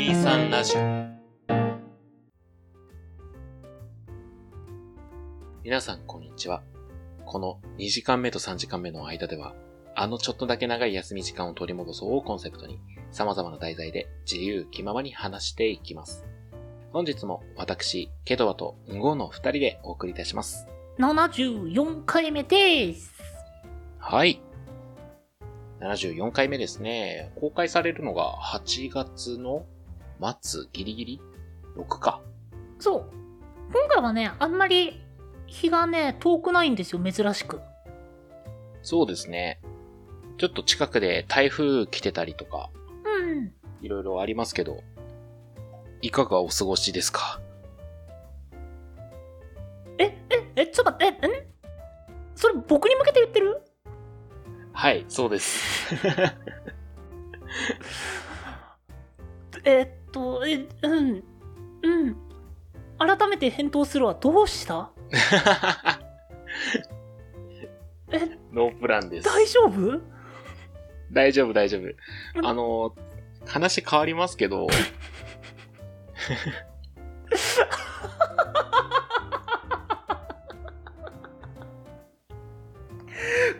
[0.00, 0.80] 23ラジオ
[5.62, 6.62] 皆さんこんにちは。
[7.26, 9.54] この2時間目と3時間目の間では、
[9.94, 16.24] あのちょっとだけ長い休み時間を取り戻そうをコンセプトに、様々な題材で自由気ままに話していきます。
[16.94, 20.66] 本日も私、ケドワとンゴの二人でお送りいたします。
[20.98, 23.12] 74回目です。
[23.98, 24.40] はい。
[25.82, 27.32] 74回目ですね。
[27.38, 29.66] 公開されるのが8月の
[30.20, 31.20] 末ギリギリ
[31.76, 32.20] ?6 か。
[32.78, 33.10] そう。
[33.72, 35.02] 今回はね、あんまり
[35.46, 37.60] 日がね、遠くないんですよ、珍しく。
[38.82, 39.60] そうですね。
[40.38, 42.70] ちょっと近くで台風来てたりとか、
[43.04, 43.52] うん。
[43.80, 44.82] いろいろありますけど、
[46.02, 47.40] いかがお過ごしですか？
[49.98, 51.30] え、え、え、ちょっと待って、え、ん？
[52.34, 53.62] それ僕に向けて言ってる？
[54.72, 55.94] はい、そうです。
[59.64, 61.22] えっと、え、うん、
[61.82, 62.16] うん。
[62.98, 64.14] 改めて返答するわ。
[64.14, 64.90] どうした？
[68.12, 68.18] え、
[68.52, 69.28] ノープランです。
[69.28, 70.00] 大丈夫？
[71.12, 71.82] 大丈夫、大丈夫。
[71.82, 72.94] うんあの、
[73.46, 74.66] 話変わりますけど、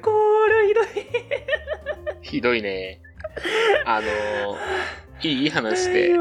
[0.02, 0.10] こ
[0.48, 0.86] れひどい。
[2.22, 3.00] ひどいね。
[3.84, 4.10] あの、い
[5.22, 6.14] いいい話で、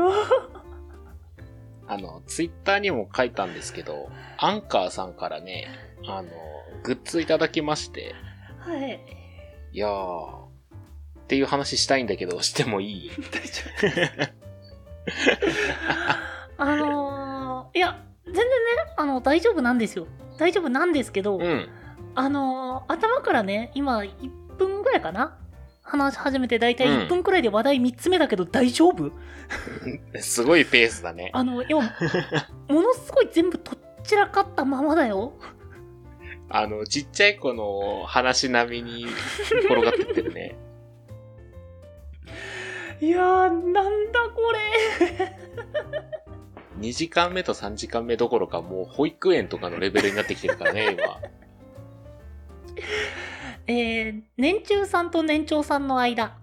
[1.88, 5.68] あの、ツイッターにも書いたんですけど、アンカーさんからね、
[6.08, 6.30] あの、
[6.84, 8.14] グッズいただきまして、
[8.60, 9.00] はい。
[9.72, 10.48] いやー、っ
[11.28, 13.12] ていう話したいんだけど、してもいい？
[13.32, 13.64] 大丈
[16.58, 16.64] 夫。
[16.64, 18.50] あのー、いや、全然ね、
[18.98, 20.08] あの、大丈夫なんですよ。
[20.38, 21.70] 大丈夫なんですけど、うん。
[22.16, 25.39] あのー、頭からね、今、1分ぐらいかな
[25.90, 29.12] 話し始めて大体うん1分くらいで話題3つ目だけど大丈夫、
[30.22, 31.32] すごいペースだね。
[31.34, 31.82] あの、今、
[32.70, 35.34] ものすごい全部とっちらかったままだよ。
[36.50, 39.08] あの、ちっちゃい子の話並みに
[39.66, 40.58] 転がってってるね。
[43.02, 44.60] いやー、なんだこれ。
[46.80, 51.20] 2時間目と3時間目どころかもう保育園とかのレベルになってきてるからね、今。
[53.70, 56.36] えー、年中さんと年長さんの間。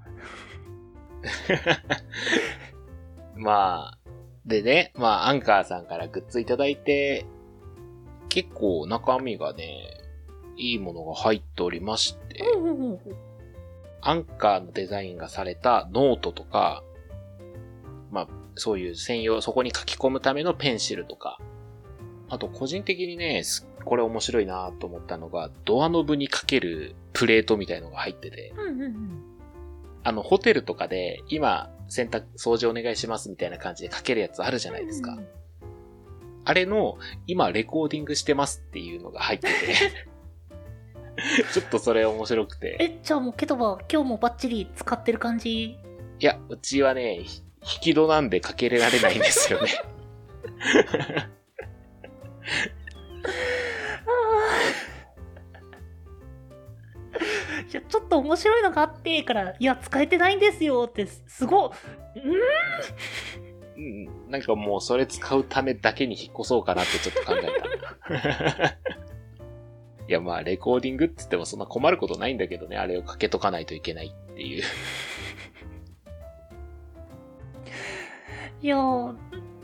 [3.34, 3.98] まあ、
[4.46, 7.26] でね、まあ、アンカーさんからグッズいただいて、
[8.28, 9.88] 結構中身がね、
[10.56, 12.44] いいものが入っておりまして、
[14.02, 16.84] アンカーのデザインがされたノートとか、
[18.12, 21.40] まあ、そういう専用、そこに書き込むためのペンシルとか、
[22.28, 29.22] あと個人的にね、すこれ面白いなと思ったのが、ドアノブにかけるプレートみたいのが入ってて、うんうんうん。
[30.02, 35.12] あの、ホテルとかで、今、洗濯、掃除お願いしますみたいな感じでかけるやつあるじゃないですか。
[35.12, 35.26] うん
[36.48, 39.52] あれの、今レコーディングしてますっていうのが入ってて、
[41.52, 42.76] ちょっとそれ面白くて。
[42.78, 45.50] え、じゃあもうケトバ今日もバッチリ使ってる感じ？
[45.50, 45.78] い
[46.20, 49.70] や、うちはね、ひ引き戸なんでかけられないんですよね。
[57.70, 61.72] いや、ちょっと面白いのがあってから、いや、使えてないんですよって、すすご
[62.14, 62.32] い、うん
[63.76, 63.80] う
[64.28, 67.42] ん、なんかもうそれ使うためだけに引っ越そうかなってちょっと考え
[68.08, 68.14] た。
[70.08, 74.62] いやまあレコーディングって言ってもそんな困ることないんだけどね、あれをかけとかないといけないっていう。
[78.62, 79.16] いやー、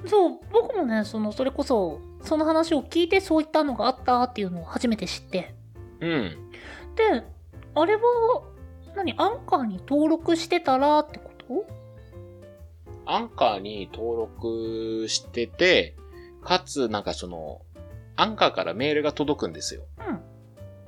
[0.06, 5.55] そう、僕もね、その、それこそ、その話を聞いてそういったのがあったっていうのを初めて知って。
[6.00, 6.50] うん。
[6.97, 7.25] で、
[7.75, 8.03] あれは、
[8.94, 11.66] 何、アンカーに登録してたらってこと？
[13.06, 15.97] アンカーに登録してて、
[16.43, 17.62] かつなんかその、
[18.16, 19.83] アンカーからメールが届くんですよ。
[20.06, 20.21] うん。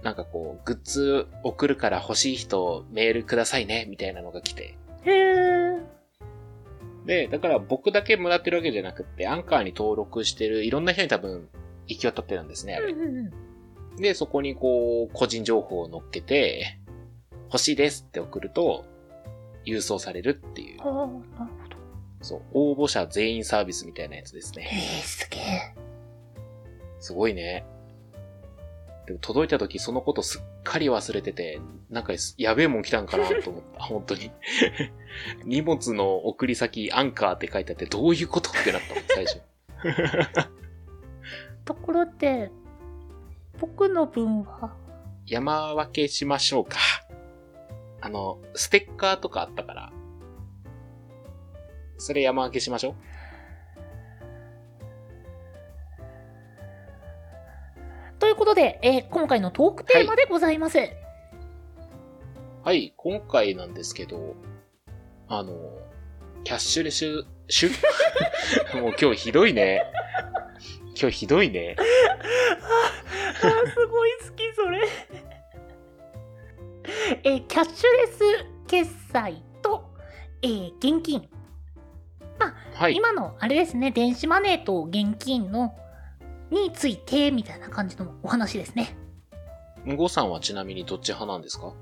[0.03, 4.77] なんかこう、グッズ送るから欲しい人メールくださいね、みたいなのが来て。
[5.05, 5.64] へー。
[7.05, 11.49] で、だから僕だけもらってるわけじゃなくって、アンカーに登録してるいろんな人に多分
[11.87, 12.95] 行き渡ってるんですね、あれ。
[13.99, 16.81] で、そこにこう、個人情報を乗っけて、
[17.47, 18.85] 欲しいですって送ると、
[19.65, 21.07] 郵送されるっていう、ああ、
[21.39, 21.77] なるほど。
[22.23, 24.71] そう、応募者全員サービスみたいなやつですへね。
[24.73, 25.75] え、すげえ。
[27.01, 27.67] すごいね。
[29.07, 34.33] でも届いた時そのことすっかり忘れてて、なんかやべえもん来たんかなと思った、 本当に。
[35.45, 39.41] 荷物の送り先アンカーって書いてあってどういうことってなったもん、最初。
[41.65, 42.51] ところで、
[43.61, 44.75] 僕の分は、
[45.27, 46.79] 山分けしましょうか。
[48.01, 49.93] あの、ステッカーとかあったから。
[51.97, 52.95] それ山分けしましょう。
[58.55, 60.79] ことで、えー今回のトークテーマでございます。
[62.63, 64.37] はい、今回なんですけど、
[65.29, 65.53] あの、
[66.45, 67.71] キャッシュレス、シュ？
[68.81, 69.83] もう今日ひどいね。
[70.99, 71.75] 今日ひどいね。
[73.43, 74.89] あーすごい好き、それ。
[77.25, 78.21] えーキャッシュレス
[78.69, 79.91] 決済と、
[80.43, 81.29] えー現金。
[82.75, 82.95] はい。
[82.95, 85.75] 今のあれですね、電子マネーと現金の
[86.55, 88.97] についてみたいな感じのお話ですね。
[89.85, 91.75] むごさんはちなみにどっち派なんですか？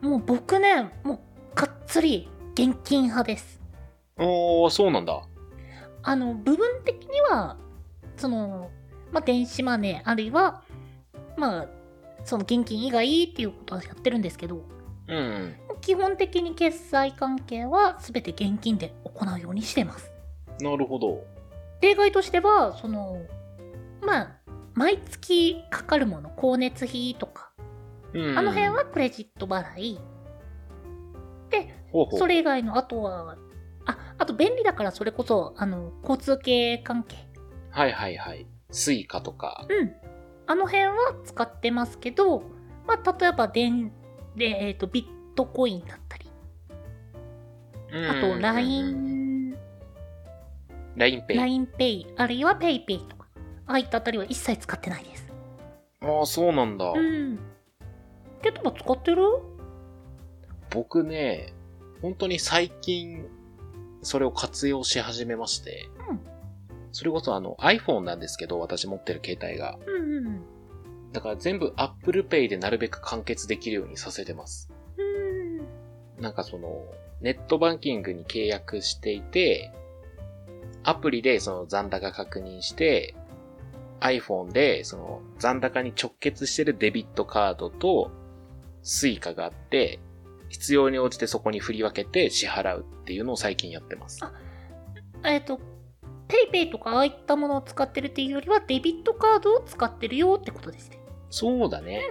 [0.00, 1.18] もう僕ね、もう
[1.54, 3.60] がっつり現金派です。
[4.16, 5.20] おー、そうなんだ。
[6.02, 7.56] あの、部分的には、
[8.16, 8.70] その、
[9.10, 10.62] まあ、電子マネー、あるいは、
[11.36, 11.66] まあ、
[12.24, 14.62] その現金以外っていうことはやってるんですけど、
[15.08, 15.54] うん。
[15.80, 20.10] 基本的に決済関係は全て現金で行うようにしてます。
[20.60, 21.24] なるほど。
[21.82, 23.18] 例外としては、その、
[24.04, 24.40] まあ、
[24.74, 27.50] 毎月かかるもの、光熱費とか、
[28.12, 28.38] うん。
[28.38, 30.00] あの辺はクレジット払い。
[31.50, 33.36] で、ほうほうそれ以外の、あとは、
[33.86, 37.16] あ、あと便利だからそれこそ、あの、交通系関係。
[37.70, 38.46] はいはいはい。
[38.70, 39.66] Suica とか。
[39.68, 39.94] うん。
[40.46, 42.42] あの辺は使ってますけど、
[42.86, 43.92] まあ、例えば、電、
[44.36, 46.30] で、えっ、と、ビットコインだったり、
[48.08, 49.56] あと、LINE、
[50.96, 51.26] LINEPay。
[51.26, 53.23] LINEPay、あるいは PayPay とか、
[53.66, 55.32] ああいったあたりは一切使ってないです。
[56.02, 56.90] ああ、そうなんだ。
[56.90, 57.38] うん。
[58.42, 59.22] ケトバ使ってる？
[60.70, 61.52] 僕ね、
[62.02, 63.26] 本当に最近、
[64.02, 66.20] それを活用し始めまして、うん
[66.92, 69.78] それこそあの iPhone なんですけど、私持ってる携帯が。
[69.86, 70.42] うんうん
[71.12, 74.68] だから全部 Apple Pay でなるべく完結できるようにさせてます。
[74.98, 76.22] うん。
[76.22, 76.84] なんかその、
[77.20, 79.72] ネットバンキングに契約していて、
[80.82, 83.14] アプリでその残高確認して、
[84.04, 88.10] iPhone でその残高に直結してるデビットカードと
[88.82, 89.98] Suica があって、
[90.50, 94.20] 必要に応じてそこに振り分けて支払うっていうのを最近やってます。
[94.22, 94.32] あ
[95.24, 95.58] えっ、と、
[96.28, 100.98] PayPay とかああいったものを使ってるっていうよりは、デビットカードを使ってるよってことですね。
[101.30, 102.02] そうだね。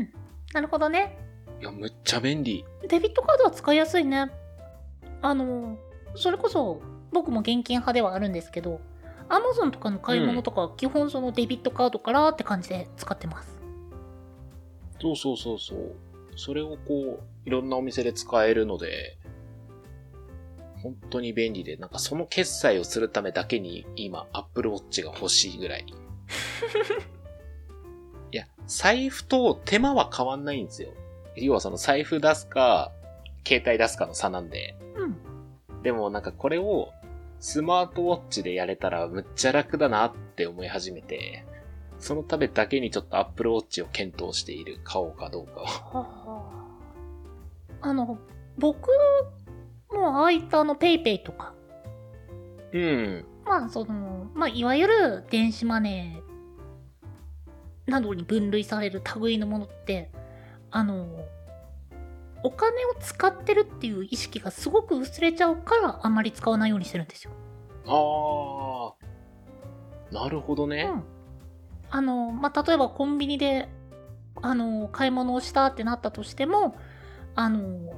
[0.52, 1.18] なるほどね。
[1.60, 2.64] いや、むっちゃ便利。
[2.86, 4.30] デビットカードは使いやすいね。
[5.22, 5.78] あの、
[6.14, 8.80] それこそ僕も現金派ではあるんですけど、
[9.28, 13.58] Amazon とかの買い物とかは基本そのデビットカードからって感じで使ってます。
[15.00, 15.96] そうそうそうそう。
[16.36, 19.18] それをこう、いろんなお店で使えるので、
[20.82, 25.86] 本当に便利で、なんかその決済をするためだけに今、Apple Watch が欲しいぐらい。
[28.30, 30.90] いや、財布と手間は変わんないんですよ。
[31.36, 32.92] 要はその財布出すか、
[33.46, 34.76] 携帯出すかの差なんで。
[34.96, 35.82] うん。
[35.82, 36.92] でもなんかこれを
[37.40, 41.44] スマートウォッチでやれたらむっちゃ楽だなって思い始めて、
[41.98, 44.80] そのためだけにちょっと Apple Watch を検討している。
[44.84, 45.64] 買おうかどうかを。
[45.64, 46.06] は
[47.80, 48.18] あ、あの、
[48.56, 48.88] 僕
[49.92, 51.54] もああいったあの PayPay とか、
[52.72, 53.24] うん。
[53.44, 60.10] まあその、まあいわゆる電子マネーなどに分類される類のものって、
[60.70, 61.24] あの、
[62.42, 67.32] お金を使ってるっていう意識がすごく薄れちゃうからあんまり使わないようにしてるんですよ。
[67.86, 70.14] あー。
[70.14, 70.90] なるほどね。
[70.92, 71.04] うん。
[71.90, 73.68] あの、まあ例えばコンビニで、
[74.40, 76.76] あの、買い物をしたってなったとしても、
[77.34, 77.94] あの、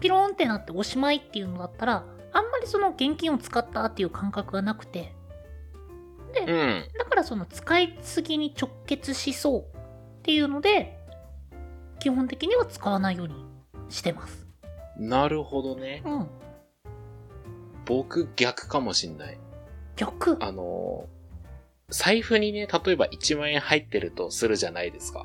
[0.00, 5.14] ピローンってなっておしまいっていうのだったら、あんまりその現金を使ったっていう感覚がなくて、
[6.40, 6.88] うん。
[6.98, 10.98] だからその使いすぎに直結しそうっていうので、
[12.00, 13.34] 基本的には使わないように
[13.88, 14.46] してます。
[14.96, 16.02] なるほどね。
[16.04, 16.28] うん。
[17.84, 19.38] 僕逆かもしんない。
[19.96, 20.36] 逆？
[20.40, 21.14] あのー
[21.90, 25.22] 財布にね、例えば1万円入ってるとするじゃないですか。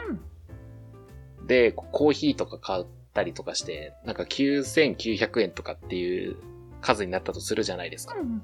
[1.48, 6.36] で、コーヒーとか買ったりとかして、なんか9900円とかっていう
[6.82, 8.16] 数になったとするじゃないですか。
[8.20, 8.42] うん。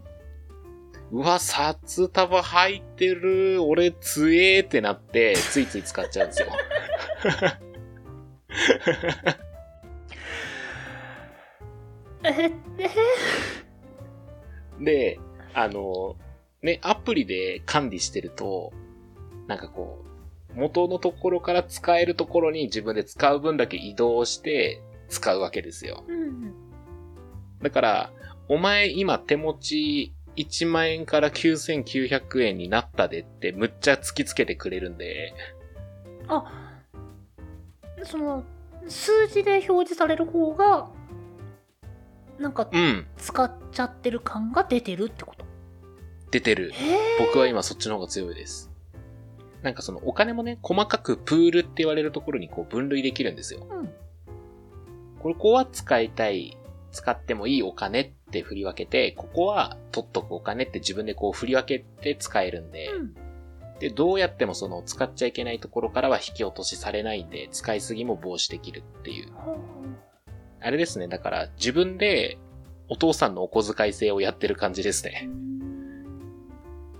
[1.11, 6.47] うわ、札束入ってる、俺強えってなって、ついつい使っちゃうんですよ。
[12.25, 12.51] え、
[14.79, 15.19] え、で、
[15.53, 16.15] あの、
[16.61, 18.73] ね、アプリで管理してると、
[19.47, 20.03] なんかこ
[20.53, 26.03] う、元のところから使えるところに自分で使う分だけ移動して使うわけですよ。
[26.07, 26.53] うん。
[27.61, 28.11] だから、
[28.47, 35.33] お前今手持ち1万円から9900円になったでってむっちゃ突きつけてくれるんで、
[36.27, 36.45] あ、
[38.03, 38.43] その、
[38.87, 40.89] 数字で表示される方が、
[42.39, 45.45] なんかうん、使っちゃってる感が出てるってこと？
[46.31, 46.73] 出てる。
[47.19, 48.71] 僕は今そっちの方が強いです。
[49.61, 53.65] なんかそのお金もね、細かくプールって言われるところにこう分類できるんですよ。
[53.69, 53.89] うん。
[55.19, 56.57] これこは使いたい、
[56.91, 63.15] 使ってもいいお金って振り分けて、ここは取っとくお金って自分でこう振り分けて使えるんで、うん。
[63.79, 69.31] で、どうやってもその使っちゃいけないところからは引き落としされないんで、使いすぎも防止できるっていう。
[70.61, 72.37] あれですね、だから自分で
[72.89, 75.29] お父さんのお小遣い制をやってる感じですね。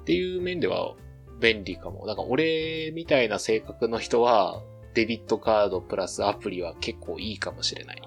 [0.01, 0.93] っていう面では
[1.39, 2.05] 便利かも。
[2.05, 4.61] だから俺みたいな性格の人は、
[4.93, 8.01] デビットカードプラスアプリは結構いいかもしれない。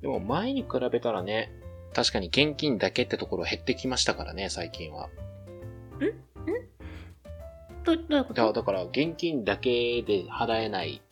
[0.00, 1.52] でも前に比べたらね、
[1.92, 5.10] 確かに現金だけってところ減ってきましたからね、最近は。
[7.84, 8.46] どどういうこと？
[8.46, 11.02] だだから現金だけで払えない、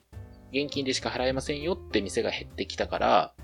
[0.52, 3.34] 現金でしか払えませんよって店が減ってきたから、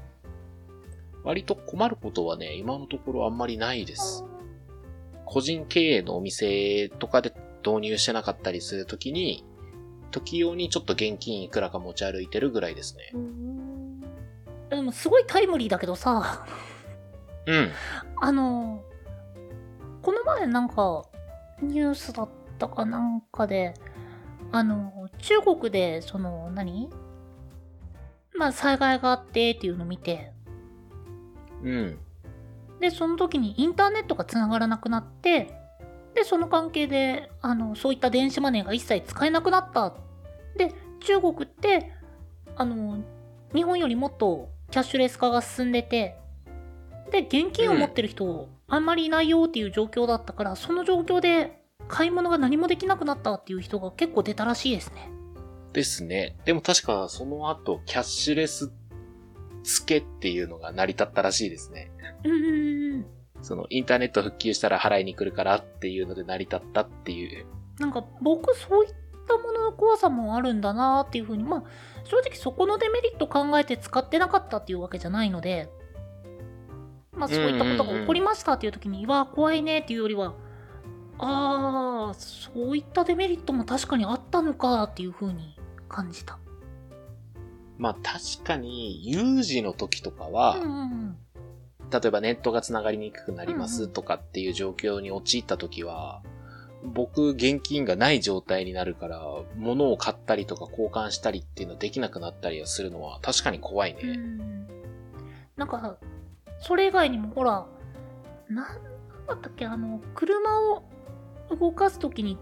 [1.25, 4.25] 割と困ることはね、今のところあんまりないです。
[5.25, 7.33] 個人経営のお店とかで
[7.65, 9.45] 導入してなかったりするときに、
[10.11, 13.13] 時用にちょっと現金いくらか持ち歩いてるぐらいですね。
[14.69, 16.47] でもすごいタイムリーだけどさ、
[17.47, 17.71] うん。
[18.21, 18.83] あの、
[20.03, 21.07] この前なんか
[21.61, 22.29] ニュースだっ
[22.59, 23.75] たかなんかで、
[24.51, 26.91] あの、中国でその何？
[28.37, 30.33] まあ災害があってっていうのを見て、
[31.63, 31.99] うん。
[32.81, 35.55] で、その時にインターネットが繋がらなくなって、
[36.15, 39.95] で、その関係で、あの、そういった電子マネーが一切使えなくなった。
[40.57, 41.93] で、中国って、
[42.57, 42.99] あの、
[43.55, 46.19] 日本よりもっとキャッシュレス化が進んでて、
[47.13, 55.11] で、現金を持ってる人、あんまりいないよっていう状況だったから、その状況で買い物が何もできなくなったっていう人が結構出たらしいですね。
[55.73, 56.37] ですね。
[56.45, 58.71] でも確かその後、キャッシュレス
[59.63, 61.91] 付けっていうのが成り立ったらしいですね。
[62.25, 63.07] うーん。
[63.43, 67.47] そのインターネット復旧したら払いに来るからっていうので成り立ったっていう。
[67.79, 68.95] なんか僕そういっ
[69.27, 71.63] たものの怖さもあるんだなっていうふうにまあ
[72.05, 75.71] 正直そこのデメリット考えて使ってなかったっていうわけじゃないので
[77.17, 80.35] まあそういったことが起こりましたっていう時に、うわ怖いねっていうよりは
[81.25, 85.57] ああそういったデメリットも確かにあったのかっていうふうに
[85.89, 86.39] 感じた。
[87.79, 91.19] まあ確かに有事の時とかは、うんうんうん
[91.93, 96.23] 例えばネットが繋がりにくくなりますとかっていう状況に陥った時は、
[96.83, 99.21] 僕現金がない状態になるから、
[99.59, 104.01] 物を買ったりとか交換したりっていうのできなくなったりするのは確かに怖いね。
[104.05, 104.67] うん
[105.55, 105.99] なんか
[106.61, 107.67] それ以外にもほら
[108.49, 108.67] なん
[109.29, 109.67] だったっけ？
[109.67, 110.85] あの車を
[111.57, 112.39] 動かす時に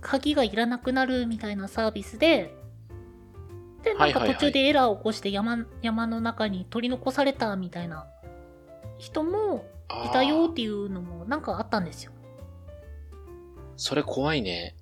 [0.00, 2.54] 鍵がいらなくなるみたいなサービスで
[3.82, 8.06] でなんか途中でエラーを起こして山山の中に取り残されたみたいな
[8.98, 9.64] 人も
[10.06, 12.12] いたよっていうのもなんかあったんですよ。
[13.76, 14.76] それ怖いね。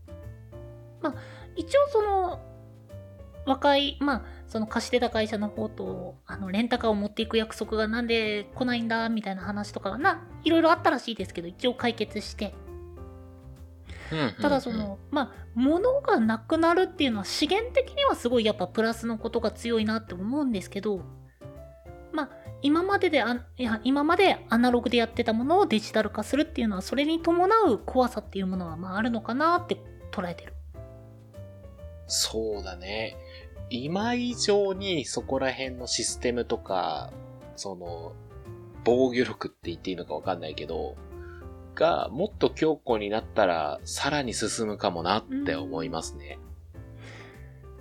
[1.56, 2.40] 一応その
[3.46, 12.54] 若いまあその貸してた会社の方とあのレンタカーを持っていく約束がなんで来ないんだみたいな話とかがないろいろあったらしいですけど一応解決して
[14.40, 21.04] ただそ、のまあ物がなくなるっていうのは資源的にはすごいやっぱプラスのことが強いなって思うんですけど
[22.12, 22.30] まあ
[22.62, 29.78] 今までであいや今までアナログでやってたものをデジタル化するっていうのはそれに伴う怖さっていうものはまああるのかなって
[30.12, 30.54] 捉えてる。
[32.06, 33.16] そうだね。
[33.70, 37.12] 今以上にそこら辺のシステムとか、
[37.54, 38.12] その、
[38.84, 40.96] 防御力って言っていいのかわかんないけど、
[41.74, 46.38] がもっと強固になったらさらに進むかもなって思いますね。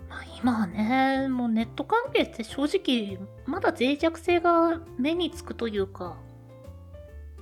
[0.09, 6.17] まあ、今はね、もうネット関係って正直、まだ脆弱性が目につくというか、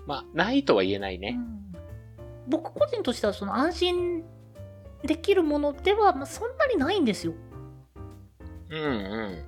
[0.05, 1.31] まあ、ないとは言えないうね。
[1.31, 1.73] ん、
[2.47, 4.23] 僕個人としてはその安心
[5.03, 7.33] できるものでは、まあ、そんなにないんですよ。
[8.69, 8.85] うんう
[9.43, 9.47] ん。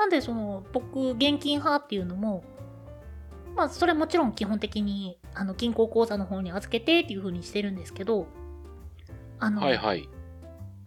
[0.00, 2.42] なんでその僕現金派っていうのも、
[3.54, 8.26] まあそれはもちろん基本的にあの銀行口座の方に預けてっていう風にしてるんですけど、
[9.38, 10.08] あの、はいはい。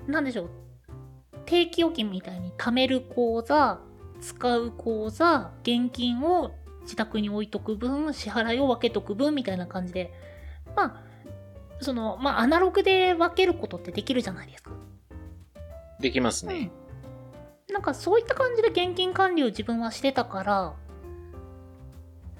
[0.07, 0.49] なんでしょう
[1.45, 3.79] 定期預金みたいに貯める口座
[4.21, 6.51] 使う口座現金を
[6.83, 10.13] 自宅に置いとく分支払いを分けとく分みたいな感じで
[10.75, 11.03] まあ
[11.81, 14.71] そのまあアナログで分けることってできるじゃないですか。
[15.99, 16.71] できますね。
[17.69, 20.73] うん、なんかそういった感じで現金管理を自分はしてたから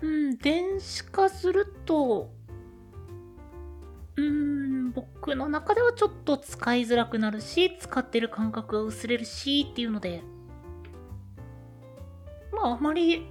[0.04, 2.30] うん電子化すると
[4.18, 10.22] うん僕の中ではちょっと使いづらくなるし使ってる感覚が薄れるしっていうので
[12.52, 13.30] まああまり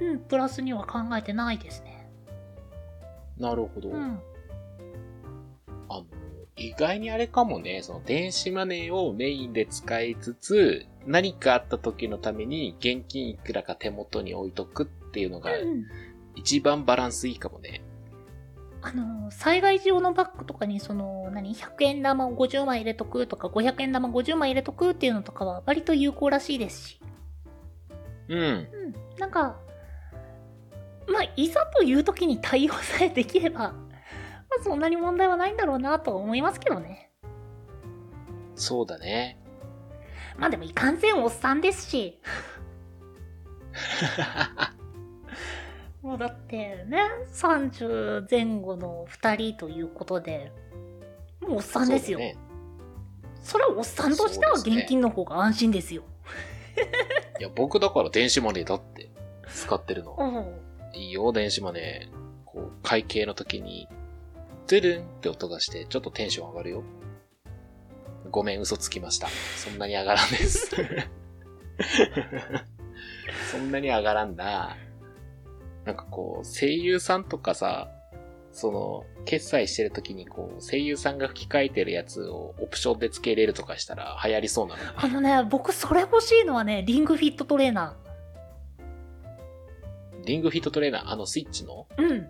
[0.00, 2.10] うんプラスには考えてないですね
[3.38, 3.88] なるほど。
[3.88, 4.20] うん
[5.88, 6.04] あの、
[6.60, 15.86] 意外にあれかもね、その電子マネーをメインで使いつつ、何かあった時のために現金いくらか手元に置いとくっていうのがうん
[16.36, 17.82] 一番バランスいいかもね。
[18.82, 27.00] あの災害時用のバッグとかにその何100円玉を50枚入れとくとか500円玉50枚入れとくっていうのとかは割と有効らしいですし
[28.28, 28.38] うん。
[28.38, 28.68] うん
[29.18, 29.58] なんか
[31.08, 33.89] まあいざという時に対応さえできれば、ま
[34.58, 37.10] あ、そんなに問題はないんだろうなとは思いますけどね
[38.54, 39.38] そうだね。
[40.36, 42.20] まあでもいかんせんおっさんですし
[46.02, 46.98] もうだってね
[47.32, 50.52] 30前後の2人ということで
[51.40, 52.36] もうおっさんですよそね。
[53.42, 56.02] それはおっさんとしては現金の方が安心ですよ。
[57.38, 59.10] いや、僕だから電子マネーだって
[59.54, 60.14] 使ってるの。
[60.18, 60.98] うん。
[61.00, 62.44] いいよ、電子マネー。
[62.44, 63.88] こう、会計の時に、
[64.70, 66.84] ドゥルンって音がして、ちょっとテンション上がるよ。
[68.30, 69.26] ごめん、嘘つきました。
[69.56, 70.70] そんなに上がらんです。
[73.50, 74.76] そんなに上がらんな。
[75.84, 77.88] なんかこう、声優さんとかさ、
[78.52, 84.82] その、決済してる時にこう、声優さんが吹き替えてるやつをオプションで付けれるとかしたら流行りそうなの。
[84.94, 87.96] あのね、僕それ欲しいのはね、リングフィットトレーナ
[90.24, 91.88] リングフィットトレーナー、あのスイッチの？
[91.96, 92.08] ー。
[92.08, 92.28] うん。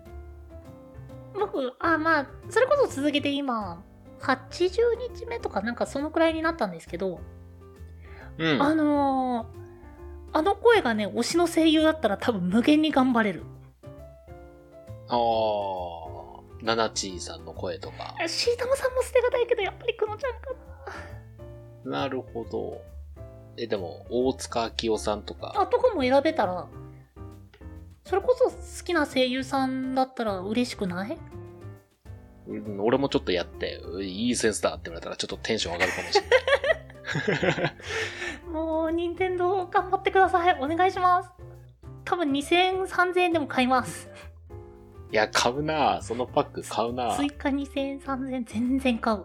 [1.33, 3.83] 僕、あ、まあ、それこそ続けて今、
[4.21, 4.69] 80
[5.15, 7.19] 日目とかなんかそのくらいになったんですけど、
[8.37, 8.61] うん。
[8.61, 9.61] あのー
[10.33, 13.43] あの声がね、推しの声優だったら多分無限に頑張れる。
[15.09, 18.15] あー、ナナチーさんの声とか。
[18.27, 20.39] シータマさんも捨てがたいけど、やっぱりクノちゃんか
[21.83, 22.03] な。
[22.03, 22.81] なるほど。
[23.57, 25.53] え、でも、大塚明夫さんとか。
[25.57, 26.65] あ、とかも選べたら、
[28.11, 28.53] それこそ好
[28.83, 31.17] きな声優さんだったら嬉しくない？
[32.45, 36.19] うん俺もちょっとやって、ういいセンスだって言われたらちょっとテンション上がるかもし
[37.47, 37.73] れない。
[38.51, 40.57] もう、任天堂頑張ってください。
[40.59, 41.29] お願いします。
[42.03, 44.09] 多分2000円、3000円でも買います。
[45.13, 49.23] いや、買うなそのパック買うな追加2000円、3000円全然買う。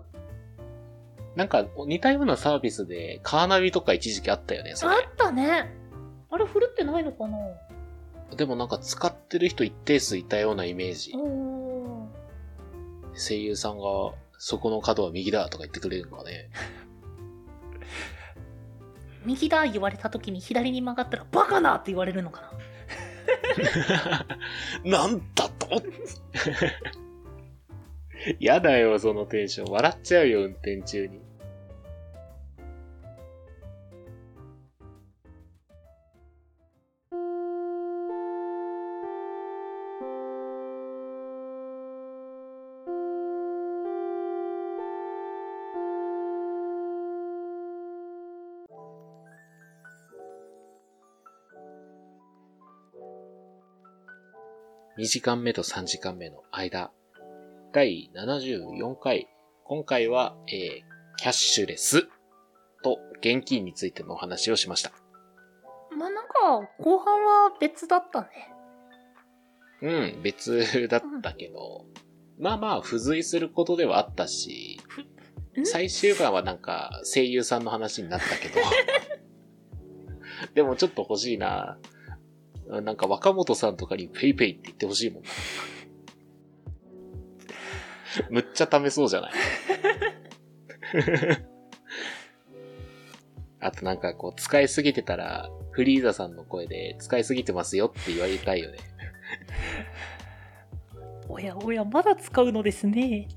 [1.34, 4.94] なんか、似たようなサービスで、カーナビとか一時期あったよね、それ。
[4.94, 5.74] あったね。
[6.30, 7.36] あれ、振るってないのかな？
[8.34, 11.12] でもなんか使ってる人一定数いたようなイメージ。
[13.14, 13.84] 声優さんが、
[14.38, 16.50] そこの角は右だとか言ってくれるのかね。
[19.24, 22.52] 右だ言われた時に左に曲がったらバカなって言われるのか
[24.84, 25.82] な なんだと
[28.38, 29.72] やだよ、そのテンション。
[29.72, 31.20] 笑っちゃうよ、運転中に。
[54.98, 56.90] 2時間目と3時間目の間。
[57.74, 59.28] 第74回。
[59.64, 62.08] 今回は、えー、キャッシュレス
[62.82, 64.92] と現金についてのお話をしました。
[65.94, 66.32] まあなんか、
[66.78, 68.28] 後半は別だったね。
[69.82, 71.84] うん、別だったけど、
[72.38, 74.80] まあまあ、付随することではあったし、
[75.60, 75.66] ん？
[75.66, 78.60] 最終盤はなんか声優さんの話になったけど、
[80.54, 81.78] でもちょっと欲しいな。
[82.68, 85.28] なんか若本さんとかにペイペイって言ってほしいもんな。
[88.30, 89.32] むっちゃ試そうじゃない？
[93.60, 98.78] あとなんかこう使いすぎてたら、フリーザさんの声で使いすぎてますよって言われたいよね。
[101.28, 103.28] おやおや、まだ使うのですね。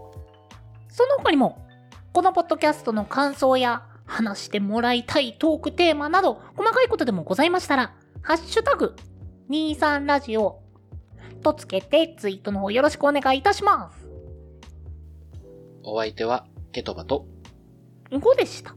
[0.98, 1.64] その他にも、
[2.12, 8.96] このポッドキャストの感想や話してもらいたいトークテーマなど、細かいことでもございましたら、ハッシュタグ、
[9.48, 10.60] 23ラジオ
[11.44, 14.08] とつけてツイートの方よろしくお願いいたします。
[15.84, 17.26] お相手はケトバと
[18.10, 18.74] 5でした。